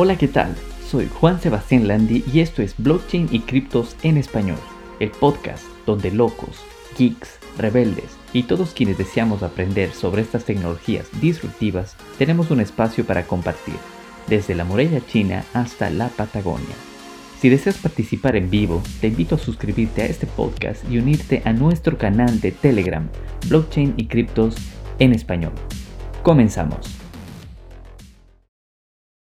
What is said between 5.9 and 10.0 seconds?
locos, geeks, rebeldes y todos quienes deseamos aprender